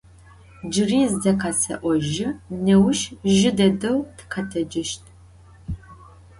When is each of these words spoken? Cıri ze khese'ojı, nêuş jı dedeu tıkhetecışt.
Cıri 0.71 1.01
ze 1.21 1.31
khese'ojı, 1.41 2.29
nêuş 2.63 2.99
jı 3.37 3.51
dedeu 3.57 3.97
tıkhetecışt. 4.17 5.03